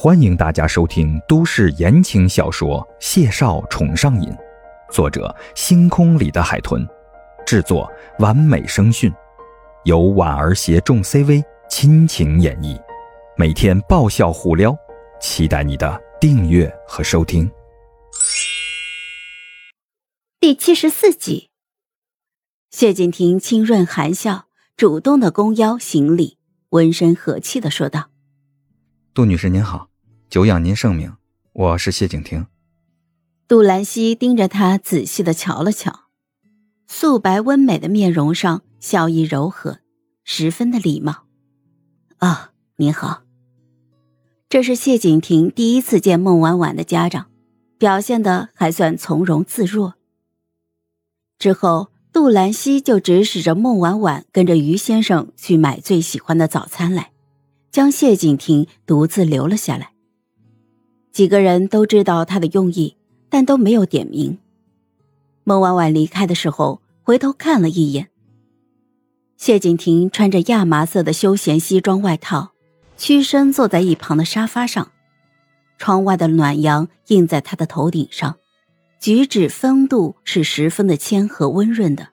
[0.00, 4.30] 欢迎大家收听都市言情小说《谢少宠上瘾》，
[4.92, 6.86] 作者：星空里的海豚，
[7.44, 9.12] 制作：完美声讯，
[9.82, 12.80] 由婉儿携众 CV 亲情演绎，
[13.36, 14.72] 每天爆笑互撩，
[15.20, 17.50] 期待你的订阅和收听。
[20.38, 21.50] 第七十四集，
[22.70, 24.46] 谢景亭清润含笑，
[24.76, 26.38] 主动的弓腰行礼，
[26.68, 28.10] 温声和气的说道。
[29.18, 29.88] 杜女士您好，
[30.30, 31.12] 久仰您盛名，
[31.52, 32.46] 我是谢景亭。
[33.48, 36.02] 杜兰希盯着他仔细的瞧了瞧，
[36.86, 39.80] 素白温美的面容上笑意柔和，
[40.22, 41.24] 十分的礼貌。
[42.18, 43.24] 啊，您好。
[44.48, 47.26] 这是谢景亭第一次见孟婉婉的家长，
[47.76, 49.94] 表现的还算从容自若。
[51.40, 57.10] 之后，杜兰希就指使着孟婉婉跟着于先生去买最喜欢的早餐来。
[57.70, 59.92] 将谢景亭独自留了下来。
[61.12, 62.96] 几个人都知道他的用意，
[63.28, 64.38] 但都没有点名。
[65.44, 68.08] 孟婉婉离开的时候，回头看了一眼。
[69.36, 72.52] 谢景亭穿着亚麻色的休闲西装外套，
[72.96, 74.92] 屈身坐在一旁的沙发上，
[75.78, 78.36] 窗外的暖阳映在他的头顶上，
[79.00, 82.08] 举止风度是十分的谦和温润的。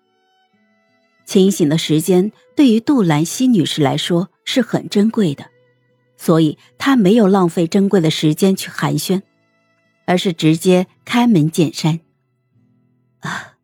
[1.26, 5.48] 清醒的时间对于杜兰溪女士来说是很珍贵的，
[6.16, 9.22] 所以她没有浪费珍贵的时间去寒暄，
[10.06, 12.00] 而是直接开门见山。
[13.20, 13.58] 啊，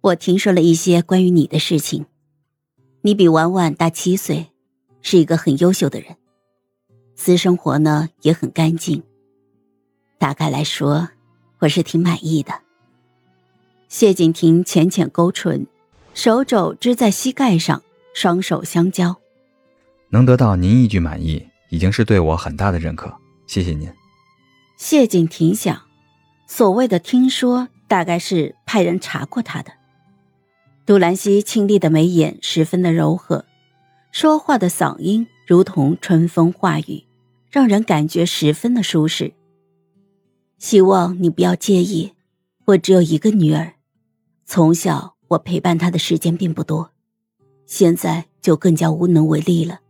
[0.00, 2.06] 我听说了一些关于你的事情，
[3.02, 4.50] 你比婉婉大七岁，
[5.02, 6.16] 是一个很优秀的人，
[7.14, 9.02] 私生活呢也很干净。
[10.18, 11.10] 大概来说，
[11.60, 12.62] 我是挺满意的。
[13.88, 15.66] 谢景亭浅浅勾唇。
[16.14, 17.80] 手肘支在膝盖上，
[18.12, 19.20] 双手相交。
[20.10, 23.14] 能得到您一句满意，已经是对我很大的认可，
[23.46, 23.90] 谢谢您。
[24.76, 25.82] 谢景亭想，
[26.46, 29.72] 所谓的听说，大概是派人查过他的。
[30.86, 33.44] 杜兰溪清丽的眉眼十分的柔和，
[34.10, 37.04] 说话的嗓音如同春风化雨，
[37.50, 39.34] 让人感觉十分的舒适。
[40.58, 42.12] 希望你不要介意，
[42.64, 43.74] 我只有一个女儿，
[44.46, 45.16] 从小。
[45.28, 46.90] 我陪伴她的时间并不多，
[47.66, 49.80] 现在就更加无能为力了。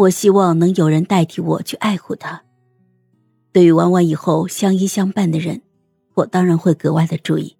[0.00, 2.42] 我希望能有人代替我去爱护他。
[3.52, 5.60] 对于婉婉以后相依相伴的人，
[6.14, 7.58] 我当然会格外的注意。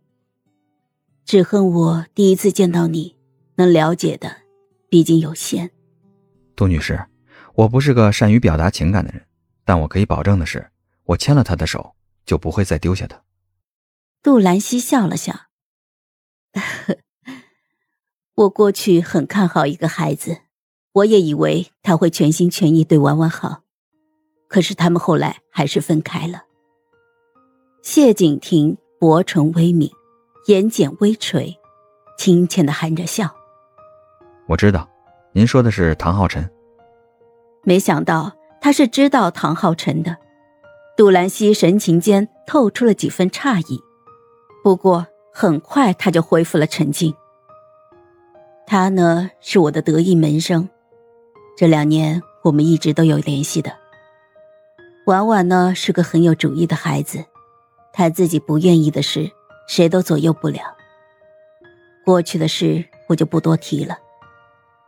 [1.27, 3.15] 只恨我第一次见到你，
[3.57, 4.39] 能了解的
[4.89, 5.71] 毕竟有限。
[6.57, 7.05] 杜女士，
[7.55, 9.27] 我不是个善于表达情感的人，
[9.67, 10.71] 但我可以保证的是，
[11.05, 13.23] 我牵了他的手，就不会再丢下他。
[14.23, 15.49] 杜兰溪笑了笑。
[18.35, 20.39] 我过去很看好一个孩子，
[20.93, 23.63] 我也以为他会全心全意对婉婉好，
[24.49, 26.43] 可是他们后来还是分开了。
[27.83, 29.91] 谢景亭薄唇微抿，
[30.47, 31.59] 眼睑微垂，
[32.19, 33.35] 轻浅的含着笑。
[34.49, 34.89] 我知道，
[35.33, 36.51] 您说的是唐浩辰。
[37.63, 40.17] 没想到他是知道唐浩辰的。
[40.97, 43.81] 杜兰溪神情间透出了几分诧异，
[44.63, 45.07] 不过。
[45.33, 47.15] 很快，他就恢复了沉静。
[48.67, 50.69] 他呢，是我的得意门生，
[51.61, 53.71] 这两年我们一直都有联系的。
[55.05, 57.23] 婉婉呢，是个很有主意的孩子，
[57.93, 59.31] 他自己不愿意的事，
[59.69, 60.63] 谁都左右不了。
[62.03, 63.99] 过去的事我就不多提了，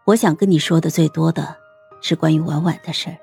[0.07, 1.55] 我想跟你说的最多的
[2.01, 3.19] 是关于婉婉的事儿。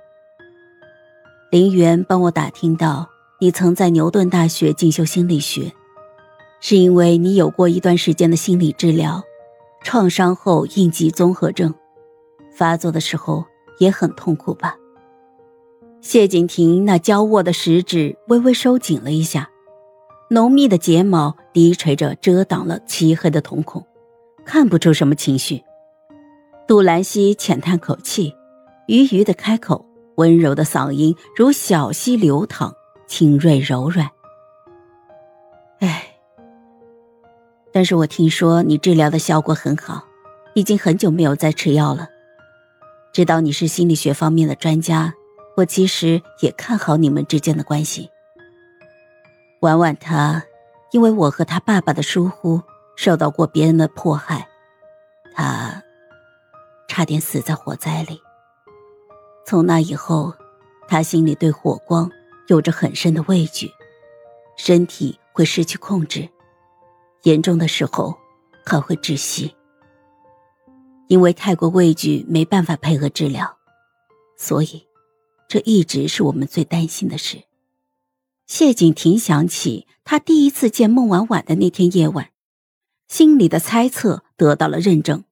[1.49, 5.73] 林园帮我打听到，你曾在牛顿大学进修心理学。
[6.59, 9.23] 是因为你有过一段时间的心理治疗，
[9.81, 11.73] 创伤后应激综合症
[12.59, 13.45] 发作的时候
[13.79, 14.75] 也很痛苦吧？
[16.01, 19.49] 谢景亭那娇握的食指微微收紧了一下，
[20.29, 23.81] 浓密的睫毛低垂着遮挡了漆黑的瞳孔，
[24.43, 25.63] 看不出什么情绪。
[26.67, 28.35] 杜兰溪浅叹口气，
[28.87, 32.73] 余余的开口，温柔的嗓音如小溪流淌，
[33.07, 34.05] 清锐柔软。
[35.79, 36.07] 哎。
[37.71, 40.03] 但是我听说你治疗的效果很好，
[40.55, 42.09] 已经很久没有再吃药了。
[43.19, 45.13] 知道你是心理学方面的专家，
[45.57, 48.09] 我其实也看好你们之间的关系。
[49.59, 50.41] 婉婉她，
[50.93, 52.61] 因为我和她爸爸的疏忽，
[52.95, 54.47] 受到过别人的迫害，
[55.35, 55.83] 她
[56.87, 58.21] 差点死在火灾里。
[59.45, 60.33] 从那以后，
[60.87, 62.09] 她心里对火光
[62.47, 63.69] 有着很深的畏惧，
[64.55, 66.29] 身体会失去控制。
[67.23, 68.15] 严重的时候
[68.65, 69.53] 还会窒息，
[71.09, 73.57] 因为太过畏惧，没办法配合治疗，
[74.37, 74.85] 所以
[75.47, 77.45] 这一直是我们最担心的事。
[78.45, 82.29] 谢景亭想起他第一次见孟婉婉的那天夜晚，
[83.07, 85.23] 心里的猜测得到了认证。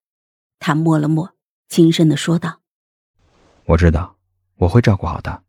[0.58, 1.36] 他摸了摸，
[1.70, 2.62] 轻声的说道
[3.66, 4.18] ：“我知道，
[4.56, 5.44] 我会照顾好他，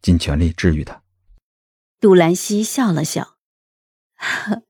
[0.00, 1.02] 尽全力治愈他。”
[1.98, 3.38] 杜兰溪笑了笑：“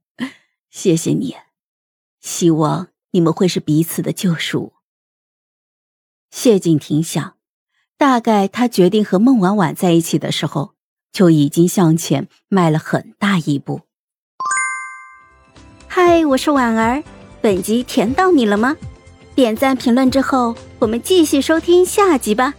[0.71, 1.37] 谢谢你，
[2.21, 4.73] 希望你们会是彼此的救赎。”
[6.37, 7.35] 谢景亭想，
[7.97, 10.73] 大概他决定和孟婉婉在一起的时候，
[11.13, 13.83] 就已经向前迈了很大一步。
[15.87, 17.05] 嗨，我是婉儿，
[17.41, 18.77] 本集甜到你了吗？
[19.37, 22.53] 点赞评论之后，我们继续收听下集吧。